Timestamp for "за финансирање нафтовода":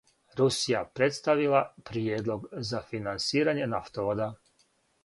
2.71-4.33